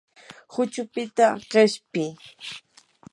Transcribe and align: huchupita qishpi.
huchupita 0.53 1.27
qishpi. 1.49 2.03